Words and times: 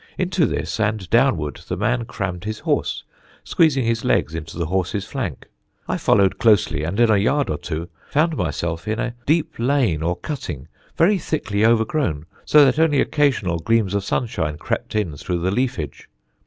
Into 0.17 0.47
this, 0.47 0.79
and 0.79 1.07
downward, 1.11 1.57
the 1.67 1.77
man 1.77 2.05
crammed 2.05 2.45
his 2.45 2.57
horse, 2.57 3.03
squeezing 3.43 3.85
his 3.85 4.03
legs 4.03 4.33
into 4.33 4.57
the 4.57 4.65
horse's 4.65 5.05
flank. 5.05 5.45
I 5.87 5.97
followed 5.97 6.39
closely, 6.39 6.81
and 6.83 6.99
in 6.99 7.11
a 7.11 7.17
yard 7.17 7.51
or 7.51 7.59
two 7.59 7.87
found 8.09 8.35
myself 8.35 8.87
in 8.87 8.99
a 8.99 9.13
deep 9.27 9.53
lane 9.59 10.01
or 10.01 10.15
cutting, 10.15 10.67
very 10.97 11.19
thickly 11.19 11.63
overgrown, 11.63 12.25
so 12.45 12.65
that 12.65 12.79
only 12.79 12.99
occasional 12.99 13.59
gleams 13.59 13.93
of 13.93 14.03
sunshine 14.03 14.57
crept 14.57 14.95
in 14.95 15.15
through 15.17 15.37
the 15.41 15.51
leafage. 15.51 16.09